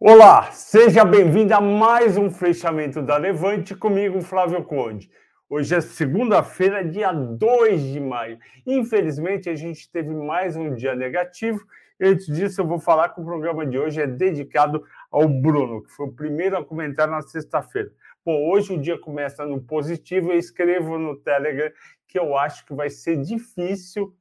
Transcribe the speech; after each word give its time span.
Olá, 0.00 0.52
seja 0.52 1.04
bem-vindo 1.04 1.52
a 1.52 1.60
mais 1.60 2.16
um 2.16 2.30
fechamento 2.30 3.02
da 3.02 3.16
Levante 3.16 3.74
comigo, 3.74 4.20
Flávio 4.20 4.62
Conde. 4.62 5.10
Hoje 5.50 5.74
é 5.74 5.80
segunda-feira, 5.80 6.84
dia 6.84 7.10
2 7.10 7.82
de 7.82 7.98
maio. 7.98 8.38
Infelizmente, 8.64 9.50
a 9.50 9.56
gente 9.56 9.90
teve 9.90 10.14
mais 10.14 10.54
um 10.54 10.72
dia 10.72 10.94
negativo. 10.94 11.60
Antes 12.00 12.26
disso, 12.26 12.60
eu 12.60 12.66
vou 12.68 12.78
falar 12.78 13.08
que 13.08 13.20
o 13.20 13.24
programa 13.24 13.66
de 13.66 13.76
hoje 13.76 14.00
é 14.00 14.06
dedicado 14.06 14.84
ao 15.10 15.28
Bruno, 15.28 15.82
que 15.82 15.90
foi 15.90 16.06
o 16.06 16.12
primeiro 16.12 16.56
a 16.56 16.64
comentar 16.64 17.08
na 17.08 17.20
sexta-feira. 17.20 17.90
Bom, 18.24 18.48
hoje 18.48 18.74
o 18.74 18.80
dia 18.80 19.00
começa 19.00 19.44
no 19.44 19.60
positivo. 19.60 20.30
Eu 20.30 20.38
escrevo 20.38 20.96
no 20.96 21.16
Telegram 21.16 21.72
que 22.06 22.20
eu 22.20 22.38
acho 22.38 22.64
que 22.64 22.72
vai 22.72 22.88
ser 22.88 23.16
difícil 23.16 24.14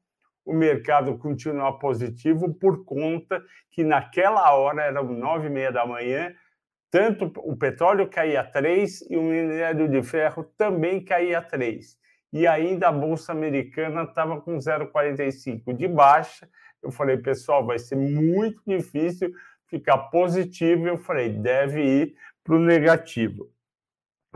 o 0.48 0.54
mercado 0.54 1.18
continuar 1.18 1.74
positivo 1.74 2.54
por 2.54 2.86
conta 2.86 3.44
que 3.70 3.84
naquela 3.84 4.54
hora, 4.56 4.82
eram 4.82 5.04
nove 5.04 5.48
e 5.48 5.50
meia 5.50 5.74
da 5.74 5.86
manhã, 5.86 6.34
tanto 6.90 7.30
o 7.40 7.56
petróleo 7.58 8.10
caía 8.10 8.46
3 8.46 9.10
e 9.10 9.18
o 9.18 9.24
minério 9.24 9.90
de 9.90 10.02
ferro 10.02 10.46
também 10.58 11.04
caía 11.04 11.42
3. 11.42 11.98
E 12.32 12.48
ainda 12.48 12.88
a 12.88 12.92
Bolsa 12.94 13.34
Americana 13.34 14.04
estava 14.04 14.40
com 14.40 14.58
0,45 14.58 15.74
de 15.76 15.86
baixa. 15.86 16.48
Eu 16.82 16.92
falei, 16.92 17.18
pessoal, 17.18 17.66
vai 17.66 17.78
ser 17.78 17.98
muito 17.98 18.62
difícil 18.66 19.34
ficar 19.66 19.98
positivo. 20.10 20.88
Eu 20.88 20.98
falei, 20.98 21.30
deve 21.30 21.84
ir 21.84 22.16
para 22.42 22.56
o 22.56 22.60
negativo. 22.60 23.52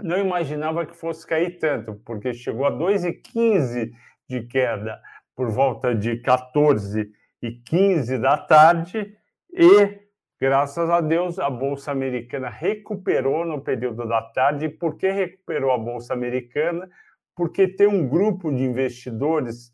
Não 0.03 0.17
imaginava 0.17 0.85
que 0.85 0.95
fosse 0.95 1.25
cair 1.25 1.57
tanto, 1.57 1.95
porque 2.05 2.33
chegou 2.33 2.65
a 2.65 2.71
2,15 2.71 3.91
de 4.27 4.41
queda 4.43 5.01
por 5.35 5.49
volta 5.49 5.95
de 5.95 6.17
14 6.17 7.11
e 7.41 7.51
15 7.51 8.17
da 8.19 8.37
tarde 8.37 9.17
e, 9.53 9.99
graças 10.39 10.89
a 10.89 11.01
Deus, 11.01 11.39
a 11.39 11.49
Bolsa 11.49 11.91
Americana 11.91 12.49
recuperou 12.49 13.45
no 13.45 13.61
período 13.61 14.07
da 14.07 14.21
tarde. 14.21 14.69
Por 14.69 14.97
que 14.97 15.09
recuperou 15.11 15.71
a 15.71 15.77
Bolsa 15.77 16.13
Americana? 16.13 16.89
Porque 17.35 17.67
tem 17.67 17.87
um 17.87 18.07
grupo 18.07 18.51
de 18.51 18.63
investidores, 18.63 19.73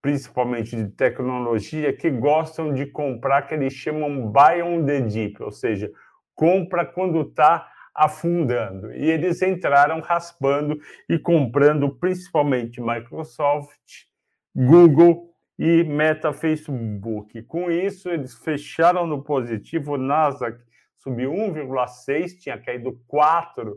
principalmente 0.00 0.76
de 0.76 0.88
tecnologia, 0.88 1.92
que 1.92 2.10
gostam 2.10 2.72
de 2.72 2.86
comprar 2.86 3.42
que 3.42 3.54
eles 3.54 3.72
chamam 3.72 4.30
buy 4.30 4.62
on 4.62 4.84
the 4.84 5.00
dip, 5.00 5.42
ou 5.42 5.50
seja, 5.50 5.90
compra 6.34 6.86
quando 6.86 7.20
está 7.22 7.70
afundando. 7.94 8.92
E 8.92 9.10
eles 9.10 9.40
entraram 9.42 10.00
raspando 10.00 10.78
e 11.08 11.18
comprando 11.18 11.94
principalmente 11.94 12.80
Microsoft, 12.80 14.06
Google 14.54 15.34
e 15.58 15.82
Meta 15.82 16.32
Facebook. 16.32 17.42
Com 17.42 17.68
isso, 17.70 18.08
eles 18.08 18.34
fecharam 18.34 19.06
no 19.06 19.22
positivo. 19.22 19.96
Nasdaq 19.96 20.60
subiu 20.96 21.32
1,6, 21.32 22.38
tinha 22.38 22.56
caído 22.58 23.00
4 23.08 23.76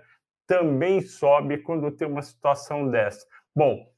também 0.47 1.01
sobe 1.01 1.59
quando 1.59 1.91
tem 1.91 2.07
uma 2.07 2.23
situação 2.23 2.89
dessa? 2.89 3.27
Bom, 3.55 3.91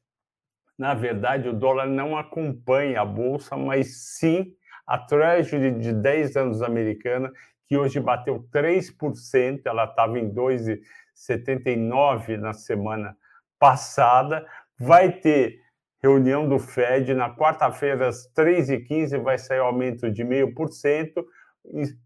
na 0.77 0.95
verdade, 0.95 1.49
o 1.49 1.53
dólar 1.53 1.87
não 1.87 2.17
acompanha 2.17 3.01
a 3.01 3.05
bolsa, 3.05 3.57
mas 3.57 4.17
sim 4.17 4.57
a 4.87 4.99
Treasury 4.99 5.79
de 5.79 5.93
10 5.93 6.37
anos 6.37 6.63
americana, 6.63 7.33
que 7.67 7.77
hoje 7.77 8.01
bateu 8.01 8.45
3%, 8.53 9.63
ela 9.65 9.85
estava 9.85 10.19
em 10.19 10.29
2,79 10.33 12.37
na 12.37 12.53
semana 12.53 13.17
passada. 13.59 14.47
Vai 14.79 15.11
ter 15.13 15.61
reunião 16.03 16.47
do 16.47 16.59
Fed 16.59 17.15
na 17.15 17.35
quarta-feira, 17.35 18.09
às 18.09 18.31
3h15, 18.35 19.19
vai 19.23 19.39
sair 19.39 19.61
aumento 19.61 20.11
de 20.11 20.23
0,5%, 20.23 21.25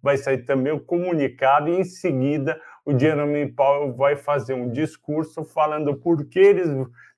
vai 0.00 0.16
sair 0.16 0.44
também 0.44 0.72
o 0.72 0.78
comunicado, 0.78 1.68
e 1.68 1.80
em 1.80 1.84
seguida 1.84 2.60
o 2.86 2.96
Jeremy 2.96 3.52
Powell 3.52 3.92
vai 3.92 4.14
fazer 4.14 4.54
um 4.54 4.70
discurso 4.70 5.44
falando 5.44 5.96
por 5.96 6.28
que 6.28 6.38
eles 6.38 6.68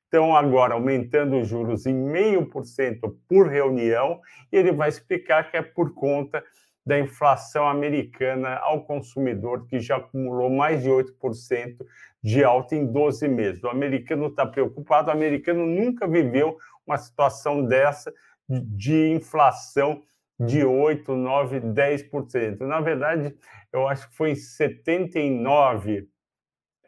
estão 0.05 0.35
agora 0.35 0.73
aumentando 0.73 1.39
os 1.39 1.47
juros 1.47 1.85
em 1.85 1.95
0,5% 1.95 3.15
por 3.29 3.47
reunião, 3.47 4.19
e 4.51 4.57
ele 4.57 4.73
vai 4.73 4.89
explicar 4.89 5.51
que 5.51 5.59
é 5.59 5.63
por 5.63 5.93
conta 5.95 6.43
da 6.91 6.99
inflação 6.99 7.69
americana 7.69 8.57
ao 8.57 8.83
consumidor, 8.83 9.65
que 9.69 9.79
já 9.79 9.99
acumulou 9.99 10.51
mais 10.51 10.83
de 10.83 10.89
8% 10.89 11.87
de 12.21 12.43
alta 12.43 12.75
em 12.75 12.85
12 12.85 13.29
meses. 13.29 13.63
O 13.63 13.69
americano 13.69 14.27
está 14.27 14.45
preocupado, 14.45 15.09
o 15.09 15.13
americano 15.13 15.65
nunca 15.65 16.09
viveu 16.09 16.59
uma 16.85 16.99
situação 16.99 17.65
dessa 17.65 18.13
de 18.49 19.09
inflação 19.11 20.03
de 20.37 20.65
8, 20.65 21.15
9, 21.15 21.61
10%. 21.61 22.59
Na 22.63 22.81
verdade, 22.81 23.37
eu 23.73 23.87
acho 23.87 24.09
que 24.09 24.17
foi 24.17 24.31
em 24.33 24.35
79, 24.35 26.09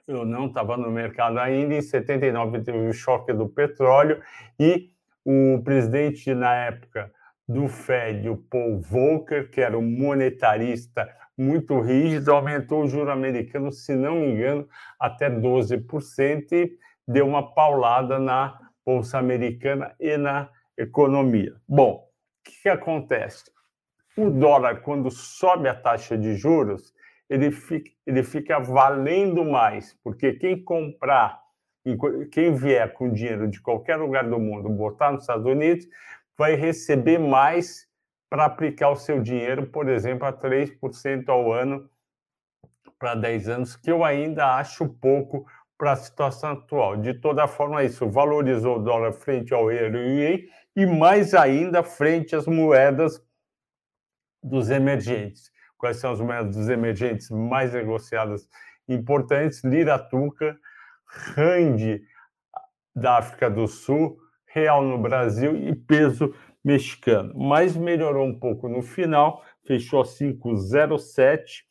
eu 0.09 0.25
não 0.25 0.47
estava 0.47 0.77
no 0.77 0.91
mercado 0.91 1.39
ainda, 1.39 1.75
em 1.77 1.81
79 1.81 2.61
teve 2.63 2.89
o 2.89 2.93
choque 2.93 3.33
do 3.33 3.49
petróleo 3.49 4.21
e 4.59 4.91
o 5.25 5.63
presidente 5.63 6.35
na 6.35 6.53
época 6.57 7.13
do 7.49 7.69
Fed, 7.69 8.29
o 8.29 8.37
Paul 8.37 8.81
Volcker, 8.81 9.51
que 9.51 9.61
era 9.61 9.79
um 9.79 9.83
monetarista 9.83 11.09
muito 11.37 11.81
rígido, 11.81 12.33
aumentou 12.33 12.83
o 12.83 12.89
juro 12.89 13.11
americano, 13.11 13.73
se 13.73 13.95
não 13.95 14.17
me 14.17 14.33
engano, 14.33 14.69
até 14.99 15.29
12% 15.29 16.53
e 16.53 16.79
deu 17.07 17.27
uma 17.27 17.55
paulada 17.55 18.19
na 18.19 18.59
Bolsa 18.85 19.19
Americana 19.19 19.95
e 19.99 20.17
na 20.17 20.49
economia. 20.77 21.55
Bom, 21.69 21.95
o 21.95 22.45
que, 22.45 22.63
que 22.63 22.69
acontece? 22.69 23.45
O 24.17 24.31
dólar, 24.31 24.83
quando 24.83 25.11
sobe 25.11 25.69
a 25.69 25.75
taxa 25.75 26.19
de 26.19 26.35
juros, 26.35 26.93
ele 27.29 27.51
fica, 27.51 27.91
ele 28.07 28.23
fica 28.23 28.59
valendo 28.61 29.45
mais, 29.45 29.95
porque 30.05 30.35
quem 30.35 30.63
comprar, 30.63 31.41
quem 32.31 32.55
vier 32.55 32.93
com 32.93 33.11
dinheiro 33.11 33.49
de 33.49 33.61
qualquer 33.61 33.97
lugar 33.97 34.29
do 34.29 34.39
mundo, 34.39 34.69
botar 34.69 35.13
nos 35.13 35.23
Estados 35.23 35.47
Unidos, 35.47 35.87
vai 36.37 36.55
receber 36.55 37.19
mais 37.19 37.87
para 38.31 38.47
aplicar 38.47 38.91
o 38.91 38.97
seu 38.97 39.21
dinheiro, 39.21 39.67
por 39.67 39.89
exemplo, 39.89 40.27
a 40.27 40.33
3% 40.33 41.29
ao 41.29 41.53
ano 41.53 41.89
para 42.99 43.15
10 43.15 43.49
anos, 43.49 43.77
que 43.77 43.91
eu 43.91 44.05
ainda 44.05 44.57
acho 44.57 44.89
pouco 44.89 45.45
para 45.77 45.93
a 45.93 45.97
situação 45.97 46.53
atual. 46.53 46.97
De 46.97 47.13
toda 47.15 47.49
forma, 47.49 47.83
isso 47.83 48.09
valorizou 48.09 48.77
o 48.77 48.83
dólar 48.83 49.13
frente 49.13 49.53
ao 49.53 49.71
euro 49.71 49.99
e 49.99 50.49
e 50.75 50.87
mais 50.87 51.35
ainda 51.35 51.83
frente 51.83 52.35
às 52.35 52.47
moedas 52.47 53.23
dos 54.43 54.71
emergentes. 54.71 55.51
Quais 55.77 55.99
são 55.99 56.13
as 56.13 56.21
moedas 56.21 56.57
dos 56.57 56.69
emergentes 56.69 57.29
mais 57.31 57.73
negociadas 57.73 58.49
importantes? 58.89 59.63
Lira 59.65 59.99
turca, 59.99 60.57
rand 61.35 62.01
da 62.95 63.19
África 63.19 63.51
do 63.51 63.67
Sul, 63.67 64.22
real 64.53 64.83
no 64.83 64.99
Brasil 64.99 65.57
e 65.57 65.75
peso 65.75 66.35
mexicano. 66.65 67.33
Mas 67.35 67.77
melhorou 67.77 68.27
um 68.27 68.39
pouco 68.39 68.69
no 68.69 68.83
final, 68.83 69.43
fechou 69.67 70.03
5,07 70.03 71.65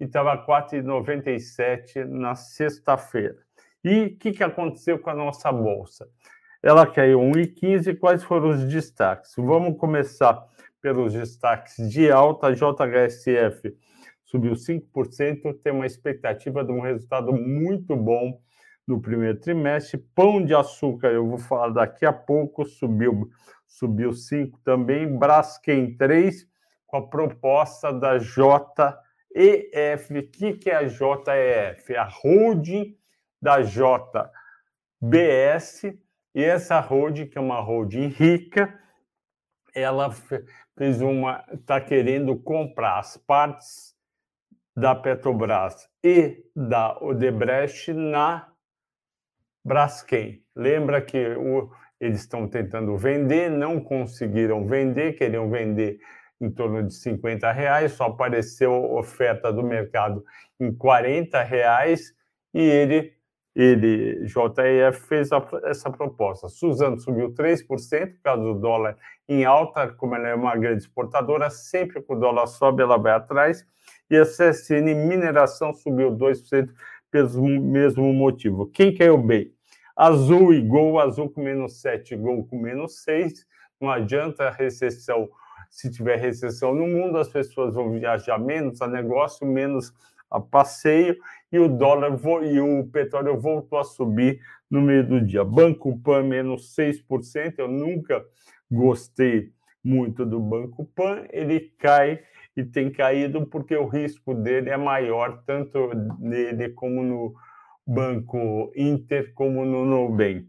e 0.00 0.04
estava 0.04 0.36
4,97 0.46 2.04
na 2.04 2.34
sexta-feira. 2.34 3.38
E 3.84 4.04
o 4.04 4.16
que, 4.16 4.32
que 4.32 4.44
aconteceu 4.44 4.98
com 4.98 5.10
a 5.10 5.14
nossa 5.14 5.50
bolsa? 5.52 6.08
Ela 6.62 6.86
caiu 6.86 7.20
1,15. 7.20 7.98
Quais 7.98 8.22
foram 8.22 8.50
os 8.50 8.64
destaques? 8.64 9.32
Vamos 9.36 9.76
começar 9.78 10.40
pelos 10.80 11.12
destaques 11.12 11.76
de 11.88 12.10
alta. 12.10 12.48
A 12.48 12.52
JHSF 12.52 13.76
subiu 14.24 14.52
5%, 14.52 15.60
tem 15.62 15.72
uma 15.72 15.84
expectativa 15.84 16.64
de 16.64 16.72
um 16.72 16.80
resultado 16.80 17.32
muito 17.32 17.94
bom 17.94 18.40
no 18.86 19.00
primeiro 19.00 19.38
trimestre. 19.38 19.98
Pão 20.14 20.44
de 20.44 20.54
açúcar, 20.54 21.08
eu 21.08 21.26
vou 21.26 21.38
falar 21.38 21.70
daqui 21.70 22.04
a 22.04 22.12
pouco, 22.12 22.64
subiu 22.64 23.30
subiu 23.72 24.12
5 24.12 24.60
também. 24.60 25.18
Braskem 25.18 25.96
3, 25.96 26.46
com 26.86 26.98
a 26.98 27.08
proposta 27.08 27.92
da 27.92 28.18
JEF. 28.18 28.52
O 30.10 30.30
que, 30.30 30.52
que 30.54 30.70
é 30.70 30.76
a 30.76 30.86
JEF? 30.86 31.92
É 31.92 31.98
a 31.98 32.08
holding 32.08 32.96
da 33.40 33.62
JBS. 33.62 34.32
E 36.34 36.42
essa 36.42 36.80
holding, 36.80 37.26
que 37.26 37.38
é 37.38 37.40
uma 37.40 37.60
holding 37.60 38.08
rica, 38.08 38.78
ela 39.74 40.10
fez 40.76 41.00
uma, 41.00 41.44
está 41.52 41.80
querendo 41.80 42.36
comprar 42.38 42.98
as 42.98 43.16
partes 43.16 43.92
da 44.76 44.94
Petrobras 44.94 45.88
e 46.02 46.44
da 46.54 46.98
Odebrecht 47.02 47.92
na 47.92 48.51
Braskem. 49.64 50.42
Lembra 50.54 51.00
que 51.00 51.34
o, 51.36 51.70
eles 52.00 52.20
estão 52.20 52.48
tentando 52.48 52.96
vender, 52.96 53.50
não 53.50 53.80
conseguiram 53.80 54.66
vender, 54.66 55.12
queriam 55.12 55.48
vender 55.48 55.98
em 56.40 56.50
torno 56.50 56.82
de 56.82 56.94
50 56.94 57.52
reais, 57.52 57.92
só 57.92 58.06
apareceu 58.06 58.72
oferta 58.94 59.52
do 59.52 59.62
mercado 59.62 60.24
em 60.58 60.74
40 60.74 61.40
reais 61.42 62.12
e 62.52 62.60
ele, 62.60 63.12
ele 63.54 64.26
JF, 64.26 65.00
fez 65.06 65.30
a, 65.30 65.46
essa 65.64 65.90
proposta. 65.90 66.48
Suzano 66.48 66.98
subiu 66.98 67.32
3% 67.32 67.66
por 68.14 68.22
causa 68.22 68.42
do 68.42 68.54
dólar 68.54 68.96
em 69.28 69.44
alta, 69.44 69.92
como 69.92 70.16
ela 70.16 70.28
é 70.28 70.34
uma 70.34 70.56
grande 70.56 70.82
exportadora, 70.82 71.48
sempre 71.48 72.02
que 72.02 72.12
o 72.12 72.16
dólar 72.16 72.48
sobe, 72.48 72.82
ela 72.82 72.96
vai 72.98 73.12
atrás, 73.12 73.64
e 74.10 74.16
a 74.16 74.24
CSN 74.24 74.94
Mineração 75.06 75.72
subiu 75.72 76.10
2% 76.10 76.68
pelo 77.12 77.46
mesmo 77.60 78.10
motivo. 78.12 78.66
Quem 78.66 78.92
caiu 78.94 79.18
bem? 79.18 79.52
Azul 79.94 80.54
e 80.54 80.62
Gol, 80.62 80.98
Azul 80.98 81.28
com 81.28 81.42
menos 81.42 81.80
7, 81.82 82.16
Gol 82.16 82.44
com 82.46 82.58
menos 82.58 83.02
6. 83.04 83.46
Não 83.78 83.90
adianta 83.90 84.48
a 84.48 84.50
recessão. 84.50 85.28
Se 85.70 85.90
tiver 85.90 86.16
recessão 86.16 86.74
no 86.74 86.86
mundo, 86.86 87.18
as 87.18 87.28
pessoas 87.28 87.74
vão 87.74 87.92
viajar 87.92 88.38
menos 88.38 88.80
a 88.80 88.88
negócio, 88.88 89.46
menos 89.46 89.92
a 90.30 90.40
passeio, 90.40 91.16
e 91.50 91.58
o 91.58 91.68
dólar 91.68 92.18
e 92.44 92.58
o 92.58 92.86
petróleo 92.86 93.38
voltou 93.38 93.78
a 93.78 93.84
subir 93.84 94.40
no 94.70 94.80
meio 94.80 95.06
do 95.06 95.20
dia. 95.20 95.44
Banco 95.44 95.98
Pan 95.98 96.22
menos 96.22 96.74
6%. 96.74 97.54
Eu 97.58 97.68
nunca 97.68 98.24
gostei 98.70 99.52
muito 99.84 100.24
do 100.24 100.40
Banco 100.40 100.86
Pan. 100.94 101.26
Ele 101.30 101.72
cai 101.78 102.20
e 102.56 102.64
tem 102.64 102.90
caído 102.90 103.46
porque 103.46 103.76
o 103.76 103.86
risco 103.86 104.34
dele 104.34 104.70
é 104.70 104.76
maior, 104.76 105.42
tanto 105.46 105.90
nele 106.18 106.70
como 106.70 107.02
no 107.02 107.34
Banco 107.86 108.72
Inter 108.76 109.32
como 109.34 109.64
no 109.64 109.84
Nubank. 109.84 110.48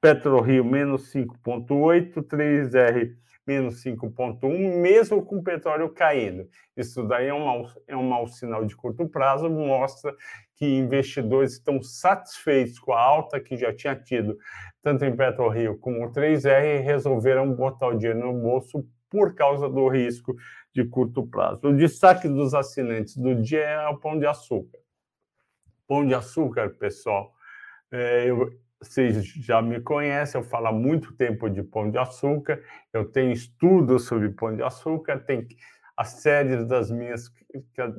PetroRio 0.00 0.64
menos 0.64 1.12
5,8, 1.12 2.22
3R 2.22 3.16
menos 3.46 3.82
5,1, 3.84 4.80
mesmo 4.80 5.24
com 5.24 5.38
o 5.38 5.42
petróleo 5.42 5.88
caindo. 5.90 6.48
Isso 6.76 7.04
daí 7.04 7.28
é 7.28 7.34
um, 7.34 7.44
mau, 7.44 7.70
é 7.86 7.96
um 7.96 8.02
mau 8.02 8.26
sinal 8.26 8.64
de 8.64 8.74
curto 8.74 9.08
prazo, 9.08 9.48
mostra 9.48 10.12
que 10.56 10.66
investidores 10.66 11.52
estão 11.52 11.80
satisfeitos 11.80 12.78
com 12.78 12.92
a 12.92 13.00
alta 13.00 13.38
que 13.38 13.56
já 13.56 13.72
tinha 13.72 13.94
tido, 13.94 14.36
tanto 14.82 15.04
em 15.04 15.14
PetroRio 15.14 15.78
como 15.78 16.04
o 16.04 16.10
3R, 16.10 16.80
e 16.80 16.82
resolveram 16.82 17.54
botar 17.54 17.88
o 17.88 17.94
dinheiro 17.96 18.20
no 18.20 18.32
bolso 18.32 18.84
por 19.08 19.34
causa 19.34 19.68
do 19.68 19.86
risco 19.88 20.34
de 20.76 20.84
curto 20.84 21.26
prazo. 21.26 21.68
O 21.68 21.74
destaque 21.74 22.28
dos 22.28 22.52
assinantes 22.52 23.16
do 23.16 23.34
dia 23.34 23.60
é 23.60 23.88
o 23.88 23.96
Pão 23.96 24.18
de 24.18 24.26
Açúcar. 24.26 24.78
Pão 25.88 26.06
de 26.06 26.14
Açúcar, 26.14 26.68
pessoal, 26.78 27.32
é, 27.90 28.28
eu, 28.28 28.50
vocês 28.78 29.26
já 29.26 29.62
me 29.62 29.80
conhecem, 29.80 30.38
eu 30.38 30.46
falo 30.46 30.66
há 30.66 30.72
muito 30.72 31.14
tempo 31.14 31.48
de 31.48 31.62
Pão 31.62 31.90
de 31.90 31.96
Açúcar, 31.96 32.62
eu 32.92 33.10
tenho 33.10 33.32
estudos 33.32 34.04
sobre 34.04 34.28
Pão 34.28 34.54
de 34.54 34.62
Açúcar, 34.62 35.18
tem 35.20 35.48
as 35.96 36.08
séries 36.20 36.66
das 36.66 36.90
minhas 36.90 37.32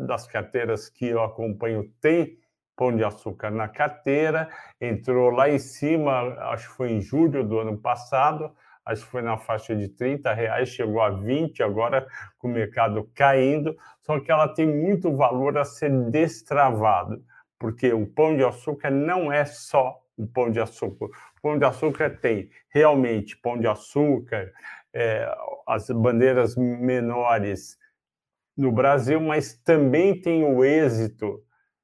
das 0.05 0.27
carteiras 0.27 0.87
que 0.87 1.07
eu 1.07 1.23
acompanho 1.23 1.91
tem 1.99 2.37
Pão 2.75 2.95
de 2.95 3.03
Açúcar 3.03 3.49
na 3.49 3.67
carteira, 3.67 4.49
entrou 4.79 5.31
lá 5.31 5.49
em 5.49 5.57
cima, 5.57 6.35
acho 6.51 6.69
que 6.69 6.75
foi 6.75 6.91
em 6.91 7.01
julho 7.01 7.43
do 7.43 7.57
ano 7.57 7.75
passado, 7.75 8.51
acho 8.87 9.03
que 9.03 9.11
foi 9.11 9.21
na 9.21 9.37
faixa 9.37 9.75
de 9.75 9.87
30 9.89 10.33
reais, 10.33 10.69
chegou 10.69 11.01
a 11.01 11.09
20 11.09 11.61
agora 11.61 12.07
com 12.37 12.47
o 12.47 12.51
mercado 12.51 13.09
caindo, 13.13 13.77
só 14.01 14.19
que 14.19 14.31
ela 14.31 14.47
tem 14.47 14.65
muito 14.65 15.15
valor 15.15 15.57
a 15.57 15.65
ser 15.65 15.91
destravado 16.09 17.23
porque 17.59 17.91
o 17.91 18.05
pão 18.05 18.35
de 18.35 18.43
açúcar 18.43 18.91
não 18.91 19.31
é 19.31 19.45
só 19.45 19.99
o 20.17 20.27
pão 20.27 20.51
de 20.51 20.59
açúcar. 20.59 21.05
O 21.05 21.41
pão 21.41 21.57
de 21.57 21.65
açúcar 21.65 22.09
tem 22.09 22.49
realmente 22.69 23.37
pão 23.37 23.57
de 23.57 23.67
açúcar, 23.67 24.51
é, 24.93 25.29
as 25.67 25.89
bandeiras 25.89 26.55
menores 26.55 27.77
no 28.55 28.71
Brasil, 28.71 29.19
mas 29.19 29.53
também 29.53 30.19
tem 30.19 30.43
o 30.43 30.63
êxito 30.63 31.43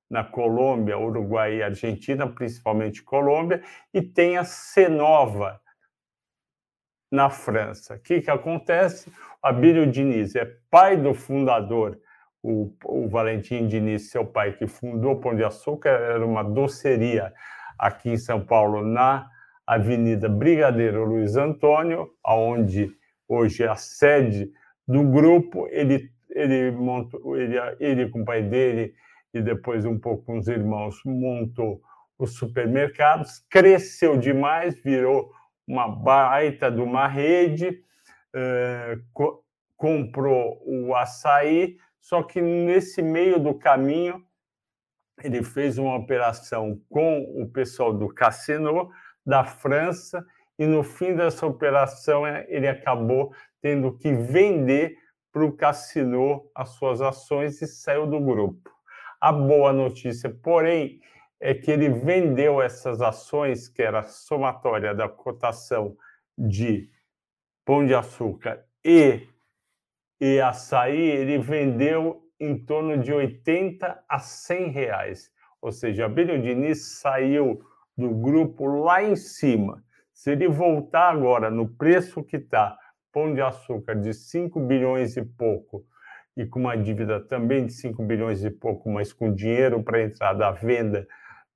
na 0.10 0.24
Colômbia, 0.24 0.98
Uruguai 0.98 1.58
e 1.58 1.64
Argentina, 1.64 2.28
principalmente 2.28 3.04
Colômbia, 3.04 3.64
e 3.94 4.02
tem 4.02 4.38
a 4.38 4.44
Cenova 4.44 5.60
na 7.14 7.30
França. 7.30 7.94
O 7.94 8.00
que, 8.00 8.22
que 8.22 8.32
acontece? 8.32 9.12
Abílio 9.40 9.86
Diniz 9.86 10.36
é 10.36 10.46
pai 10.72 10.98
do 10.98 11.14
fundador 11.14 12.00
o, 12.42 12.74
o 12.86 13.08
Valentim 13.08 13.68
Diniz, 13.68 14.10
seu 14.10 14.26
pai, 14.26 14.54
que 14.54 14.66
fundou 14.66 15.14
o 15.14 15.22
Pão 15.22 15.36
de 15.36 15.44
Açúcar, 15.44 15.90
era 15.90 16.26
uma 16.26 16.44
doceria 16.44 17.32
aqui 17.78 18.10
em 18.10 18.18
São 18.18 18.44
Paulo, 18.44 18.84
na 18.84 19.30
Avenida 19.66 20.28
Brigadeiro 20.28 21.06
Luiz 21.06 21.38
Antônio, 21.38 22.10
onde 22.26 22.92
hoje 23.30 23.64
é 23.64 23.68
a 23.68 23.76
sede 23.76 24.52
do 24.88 25.04
grupo. 25.04 25.68
Ele, 25.70 26.10
ele, 26.32 26.72
montou, 26.72 27.38
ele, 27.38 27.56
ele 27.80 28.10
com 28.10 28.24
o 28.24 28.26
pai 28.26 28.42
dele 28.42 28.94
e 29.32 29.40
depois 29.40 29.86
um 29.86 30.00
pouco 30.00 30.26
com 30.26 30.40
os 30.40 30.48
irmãos 30.48 31.00
montou 31.06 31.80
os 32.18 32.38
supermercados, 32.38 33.40
cresceu 33.50 34.18
demais, 34.18 34.76
virou 34.84 35.32
uma 35.68 35.88
baita 35.88 36.72
de 36.72 36.82
uma 36.82 37.08
rede, 37.08 37.82
eh, 38.34 38.98
co 39.14 39.44
comprou 39.78 40.62
o 40.66 40.96
açaí, 40.96 41.78
só 42.00 42.24
que 42.24 42.42
nesse 42.42 43.02
meio 43.02 43.38
do 43.38 43.54
caminho, 43.54 44.24
ele 45.22 45.44
fez 45.44 45.78
uma 45.78 45.96
operação 45.96 46.80
com 46.90 47.20
o 47.42 47.50
pessoal 47.50 47.94
do 47.94 48.08
Cassino, 48.08 48.90
da 49.26 49.44
França, 49.44 50.26
e 50.58 50.66
no 50.66 50.84
fim 50.84 51.16
dessa 51.16 51.46
operação 51.46 52.26
é, 52.26 52.46
ele 52.48 52.68
acabou 52.68 53.34
tendo 53.62 53.98
que 53.98 54.14
vender 54.14 54.98
para 55.32 55.44
o 55.44 55.52
Cassino 55.52 56.50
as 56.56 56.70
suas 56.70 57.02
ações 57.02 57.62
e 57.62 57.68
saiu 57.68 58.06
do 58.06 58.20
grupo. 58.20 58.72
A 59.20 59.32
boa 59.32 59.74
notícia, 59.74 60.30
porém, 60.30 61.00
é 61.46 61.54
que 61.54 61.70
ele 61.70 61.90
vendeu 61.90 62.62
essas 62.62 63.02
ações, 63.02 63.68
que 63.68 63.82
era 63.82 64.02
somatória 64.02 64.96
da 64.96 65.10
cotação 65.10 65.94
de 66.38 66.90
Pão 67.66 67.86
de 67.86 67.94
Açúcar 67.94 68.64
e 68.84 69.28
e 70.22 70.40
açaí 70.40 71.02
ele 71.02 71.38
vendeu 71.38 72.24
em 72.40 72.58
torno 72.58 72.98
de 72.98 73.12
80 73.12 74.06
a 74.08 74.20
100 74.20 74.70
reais. 74.70 75.30
Ou 75.62 75.70
seja, 75.70 76.06
Abílio 76.06 76.42
Diniz 76.42 77.00
saiu 77.02 77.62
do 77.98 78.10
grupo 78.12 78.66
lá 78.66 79.04
em 79.04 79.18
cima. 79.18 79.84
Se 80.14 80.32
ele 80.32 80.48
voltar 80.48 81.10
agora 81.10 81.52
no 81.52 81.68
preço 81.68 82.24
que 82.24 82.38
está, 82.38 82.78
pão 83.12 83.34
de 83.34 83.42
açúcar 83.42 83.96
de 83.96 84.14
5 84.14 84.62
bilhões 84.62 85.18
e 85.18 85.26
pouco, 85.26 85.86
e 86.38 86.46
com 86.46 86.62
uma 86.62 86.78
dívida 86.78 87.20
também 87.20 87.66
de 87.66 87.74
5 87.74 88.02
bilhões 88.02 88.46
e 88.46 88.50
pouco, 88.50 88.90
mas 88.90 89.12
com 89.12 89.34
dinheiro 89.34 89.84
para 89.84 90.02
entrar 90.02 90.32
da 90.32 90.52
venda 90.52 91.06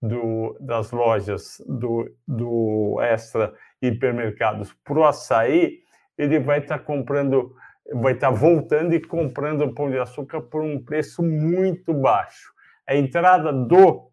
do, 0.01 0.58
das 0.60 0.92
lojas 0.92 1.62
do, 1.68 2.10
do 2.27 3.00
Extra 3.01 3.54
Hipermercados 3.82 4.74
para 4.84 5.00
o 5.00 5.06
açaí, 5.06 5.80
ele 6.18 6.39
vai 6.39 6.60
estar 6.60 6.80
tá 6.80 6.84
comprando 6.84 7.56
vai 7.94 8.13
estar 8.13 8.32
voltando 8.32 8.94
e 8.94 9.01
comprando 9.01 9.62
o 9.62 9.74
pão 9.74 9.89
de 9.89 9.98
açúcar 9.98 10.42
por 10.42 10.62
um 10.62 10.84
preço 10.84 11.24
muito 11.24 11.94
baixo. 11.94 12.51
A 12.86 12.96
entrada 12.96 13.54
do 13.54 14.12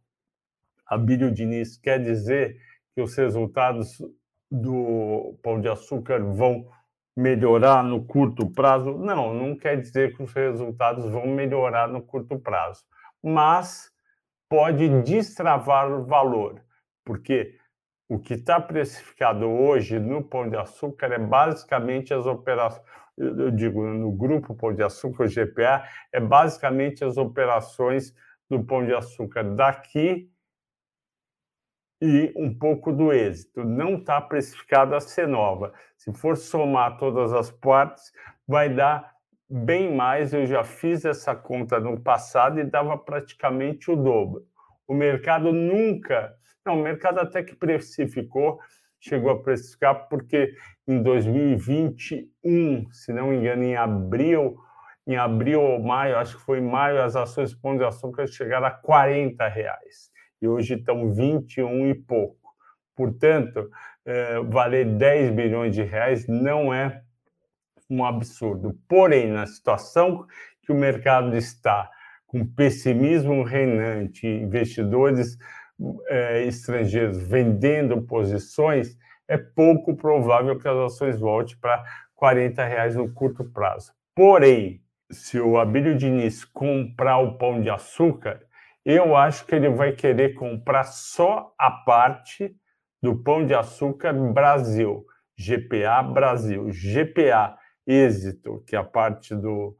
Abílio 0.86 1.32
Diniz 1.32 1.76
quer 1.76 2.00
dizer 2.00 2.56
que 2.94 3.02
os 3.02 3.16
resultados 3.16 4.00
do 4.50 5.36
pão 5.42 5.60
de 5.60 5.68
açúcar 5.68 6.20
vão 6.22 6.68
melhorar 7.16 7.82
no 7.82 8.04
curto 8.04 8.50
prazo? 8.50 8.96
Não, 8.96 9.34
não 9.34 9.56
quer 9.56 9.80
dizer 9.80 10.16
que 10.16 10.22
os 10.22 10.32
resultados 10.32 11.10
vão 11.10 11.26
melhorar 11.26 11.88
no 11.88 12.02
curto 12.02 12.38
prazo, 12.38 12.84
mas 13.22 13.90
pode 14.54 14.88
destravar 15.02 15.90
o 15.90 16.04
valor, 16.04 16.62
porque 17.04 17.58
o 18.08 18.20
que 18.20 18.34
está 18.34 18.60
precificado 18.60 19.48
hoje 19.48 19.98
no 19.98 20.22
pão 20.22 20.48
de 20.48 20.56
açúcar 20.56 21.12
é 21.12 21.18
basicamente 21.18 22.14
as 22.14 22.24
operações 22.24 22.80
eu 23.16 23.50
digo, 23.50 23.80
no 23.86 24.10
grupo 24.10 24.56
Pão 24.56 24.74
de 24.74 24.82
Açúcar, 24.82 25.24
o 25.24 25.28
GPA, 25.28 25.88
é 26.12 26.18
basicamente 26.18 27.04
as 27.04 27.16
operações 27.16 28.12
do 28.50 28.64
Pão 28.64 28.84
de 28.84 28.92
Açúcar 28.92 29.44
daqui 29.54 30.28
e 32.02 32.32
um 32.36 32.52
pouco 32.52 32.92
do 32.92 33.12
êxito. 33.12 33.62
Não 33.64 33.94
está 33.94 34.20
precificada 34.20 34.96
a 34.96 35.00
ser 35.00 35.28
nova. 35.28 35.72
Se 35.96 36.12
for 36.12 36.36
somar 36.36 36.98
todas 36.98 37.32
as 37.32 37.52
partes, 37.52 38.12
vai 38.48 38.68
dar 38.68 39.13
bem 39.54 39.94
mais. 39.94 40.34
Eu 40.34 40.46
já 40.46 40.64
fiz 40.64 41.04
essa 41.04 41.34
conta 41.34 41.78
no 41.78 42.00
passado 42.00 42.58
e 42.58 42.64
dava 42.64 42.98
praticamente 42.98 43.90
o 43.90 43.96
dobro. 43.96 44.42
O 44.86 44.94
mercado 44.94 45.52
nunca. 45.52 46.34
Não, 46.66 46.80
o 46.80 46.82
mercado 46.82 47.20
até 47.20 47.42
que 47.42 47.54
precificou 47.54 48.58
chegou 48.98 49.30
a 49.30 49.42
precificar, 49.42 50.08
porque 50.08 50.54
em 50.88 51.02
2021, 51.02 52.90
se 52.90 53.12
não 53.12 53.28
me 53.28 53.36
engano, 53.36 53.62
em 53.62 53.76
abril, 53.76 54.56
em 55.06 55.14
abril 55.16 55.60
ou 55.60 55.82
maio, 55.82 56.16
acho 56.16 56.38
que 56.38 56.42
foi 56.42 56.58
em 56.58 56.62
maio, 56.62 57.02
as 57.02 57.14
ações 57.14 57.50
de 57.50 57.56
Pão 57.58 57.76
de 57.76 57.84
Açúcar 57.84 58.26
chegaram 58.26 58.66
a 58.66 58.70
40 58.70 59.46
reais. 59.46 60.10
E 60.40 60.48
hoje 60.48 60.74
estão 60.74 61.12
21 61.12 61.86
e 61.86 61.94
pouco. 61.94 62.38
Portanto, 62.96 63.68
eh, 64.06 64.40
valer 64.48 64.86
10 64.96 65.34
bilhões 65.34 65.74
de 65.74 65.82
reais 65.82 66.26
não 66.26 66.72
é 66.72 67.03
um 67.88 68.04
absurdo. 68.04 68.78
Porém, 68.88 69.28
na 69.28 69.46
situação 69.46 70.26
que 70.62 70.72
o 70.72 70.74
mercado 70.74 71.36
está, 71.36 71.90
com 72.26 72.46
pessimismo 72.46 73.42
reinante, 73.42 74.26
investidores 74.26 75.36
eh, 76.08 76.44
estrangeiros 76.44 77.18
vendendo 77.18 78.02
posições, 78.02 78.96
é 79.28 79.36
pouco 79.36 79.96
provável 79.96 80.58
que 80.58 80.68
as 80.68 80.76
ações 80.76 81.18
voltem 81.18 81.56
para 81.58 81.82
40 82.14 82.64
reais 82.64 82.96
no 82.96 83.12
curto 83.12 83.44
prazo. 83.44 83.92
Porém, 84.14 84.80
se 85.10 85.38
o 85.38 85.58
Abílio 85.58 85.96
Diniz 85.96 86.44
comprar 86.44 87.18
o 87.18 87.36
pão 87.36 87.60
de 87.60 87.70
açúcar, 87.70 88.40
eu 88.84 89.16
acho 89.16 89.46
que 89.46 89.54
ele 89.54 89.70
vai 89.70 89.92
querer 89.92 90.34
comprar 90.34 90.84
só 90.84 91.52
a 91.58 91.70
parte 91.70 92.54
do 93.02 93.16
Pão 93.22 93.44
de 93.44 93.54
Açúcar 93.54 94.12
Brasil, 94.12 95.04
GPA 95.38 96.02
Brasil, 96.02 96.68
GPA 96.70 97.56
Êxito, 97.86 98.62
que 98.66 98.76
é 98.76 98.78
a 98.78 98.84
parte 98.84 99.34
do, 99.34 99.76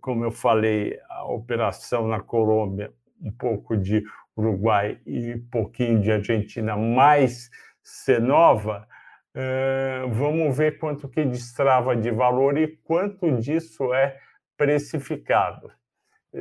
como 0.00 0.24
eu 0.24 0.30
falei, 0.30 0.98
a 1.08 1.24
operação 1.24 2.06
na 2.08 2.20
Colômbia, 2.20 2.92
um 3.20 3.32
pouco 3.32 3.76
de 3.76 4.04
Uruguai 4.36 5.00
e 5.06 5.34
um 5.34 5.48
pouquinho 5.50 6.00
de 6.00 6.12
Argentina, 6.12 6.76
mais 6.76 7.50
Cenova, 7.82 8.86
uh, 9.34 10.08
vamos 10.10 10.56
ver 10.56 10.78
quanto 10.78 11.08
que 11.08 11.24
destrava 11.24 11.96
de 11.96 12.10
valor 12.10 12.56
e 12.58 12.68
quanto 12.84 13.32
disso 13.36 13.92
é 13.92 14.16
precificado. 14.56 15.70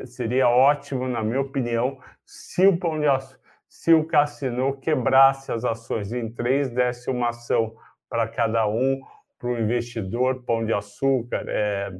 Seria 0.05 0.49
ótimo, 0.49 1.07
na 1.07 1.23
minha 1.23 1.41
opinião, 1.41 1.99
se 2.25 2.67
o 2.67 2.77
Pão 2.77 2.99
de 2.99 3.07
Açúcar 3.07 3.47
se 3.67 3.93
o 3.93 4.05
Cassino 4.05 4.77
quebrasse 4.79 5.51
as 5.51 5.65
ações 5.65 6.13
em 6.13 6.31
três, 6.31 6.69
desse 6.69 7.09
uma 7.09 7.29
ação 7.29 7.75
para 8.09 8.27
cada 8.27 8.65
um, 8.67 9.01
para 9.37 9.49
o 9.49 9.57
investidor, 9.57 10.43
pão 10.43 10.65
de 10.65 10.73
açúcar, 10.73 11.45
é, 11.47 11.91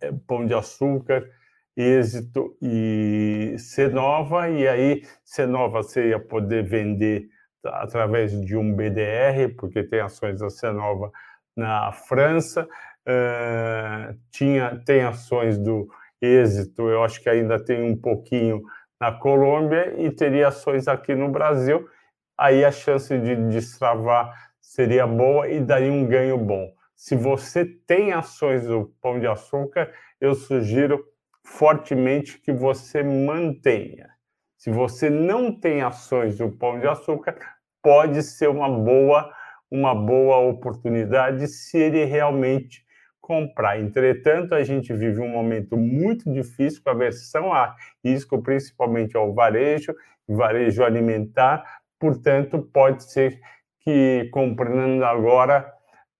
é, 0.00 0.12
pão 0.26 0.44
de 0.44 0.54
açúcar, 0.54 1.28
êxito 1.76 2.56
e 2.60 3.54
Cenova, 3.58 4.48
e 4.48 4.66
aí 4.66 5.02
Cenova 5.24 5.82
você 5.82 6.08
ia 6.08 6.18
poder 6.18 6.64
vender 6.64 7.28
através 7.64 8.38
de 8.40 8.56
um 8.56 8.74
BDR, 8.74 9.54
porque 9.56 9.82
tem 9.82 10.00
ações 10.00 10.40
da 10.40 10.50
Cenova 10.50 11.10
na 11.56 11.92
França, 11.92 12.66
uh, 13.06 14.18
tinha, 14.30 14.82
tem 14.84 15.02
ações 15.02 15.58
do 15.58 15.88
êxito, 16.20 16.88
eu 16.88 17.02
acho 17.02 17.20
que 17.22 17.28
ainda 17.28 17.62
tem 17.62 17.82
um 17.82 17.96
pouquinho 17.96 18.62
na 19.00 19.12
Colômbia 19.12 19.94
e 19.98 20.10
teria 20.10 20.48
ações 20.48 20.86
aqui 20.88 21.14
no 21.14 21.30
Brasil, 21.30 21.88
aí 22.36 22.64
a 22.64 22.70
chance 22.70 23.16
de 23.18 23.36
destravar 23.48 24.49
seria 24.70 25.04
boa 25.04 25.48
e 25.48 25.58
daria 25.58 25.92
um 25.92 26.06
ganho 26.06 26.38
bom. 26.38 26.72
Se 26.94 27.16
você 27.16 27.64
tem 27.64 28.12
ações 28.12 28.64
do 28.64 28.94
Pão 29.02 29.18
de 29.18 29.26
Açúcar, 29.26 29.92
eu 30.20 30.32
sugiro 30.32 31.04
fortemente 31.44 32.40
que 32.40 32.52
você 32.52 33.02
mantenha. 33.02 34.08
Se 34.56 34.70
você 34.70 35.10
não 35.10 35.52
tem 35.52 35.82
ações 35.82 36.38
do 36.38 36.52
Pão 36.52 36.78
de 36.78 36.86
Açúcar, 36.86 37.36
pode 37.82 38.22
ser 38.22 38.48
uma 38.48 38.68
boa 38.68 39.32
uma 39.72 39.94
boa 39.94 40.38
oportunidade 40.38 41.46
se 41.48 41.78
ele 41.78 42.04
realmente 42.04 42.84
comprar. 43.20 43.78
Entretanto, 43.78 44.54
a 44.54 44.62
gente 44.64 44.92
vive 44.92 45.20
um 45.20 45.28
momento 45.28 45.76
muito 45.76 46.32
difícil 46.32 46.80
com 46.82 46.90
a 46.90 46.94
versão 46.94 47.52
a 47.52 47.74
risco, 48.04 48.42
principalmente 48.42 49.16
ao 49.16 49.32
varejo, 49.32 49.94
varejo 50.28 50.82
alimentar. 50.84 51.64
Portanto, 52.00 52.58
pode 52.72 53.04
ser 53.04 53.40
que 53.80 54.28
comprando 54.32 55.02
agora 55.04 55.72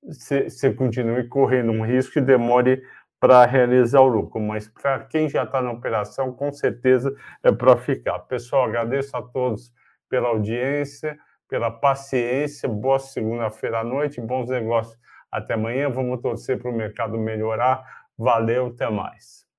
você 0.02 0.72
continue 0.72 1.28
correndo 1.28 1.72
um 1.72 1.84
risco 1.84 2.18
e 2.18 2.22
demore 2.22 2.82
para 3.20 3.44
realizar 3.44 4.00
o 4.00 4.08
lucro. 4.08 4.40
Mas 4.40 4.66
para 4.66 5.00
quem 5.00 5.28
já 5.28 5.44
está 5.44 5.60
na 5.60 5.70
operação, 5.70 6.32
com 6.32 6.50
certeza 6.50 7.14
é 7.42 7.52
para 7.52 7.76
ficar. 7.76 8.18
Pessoal, 8.20 8.64
agradeço 8.64 9.16
a 9.16 9.22
todos 9.22 9.72
pela 10.08 10.28
audiência, 10.28 11.18
pela 11.48 11.70
paciência. 11.70 12.68
Boa 12.68 12.98
segunda-feira 12.98 13.80
à 13.80 13.84
noite, 13.84 14.20
bons 14.20 14.48
negócios 14.48 14.98
até 15.30 15.54
amanhã. 15.54 15.90
Vamos 15.90 16.20
torcer 16.22 16.58
para 16.58 16.70
o 16.70 16.74
mercado 16.74 17.18
melhorar. 17.18 17.82
Valeu, 18.16 18.68
até 18.68 18.88
mais. 18.90 19.49